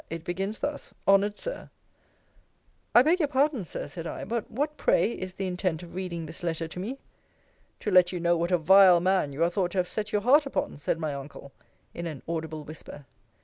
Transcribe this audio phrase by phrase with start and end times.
[0.09, 1.69] It begins thus: Honoured Sir
[2.95, 6.25] I beg your pardon, Sir, said I: but what, pray, is the intent of reading
[6.25, 6.97] this letter to me?
[7.81, 10.23] To let you know what a vile man you are thought to have set your
[10.23, 11.51] heart upon, said my uncle,
[11.93, 13.05] in an audible whisper.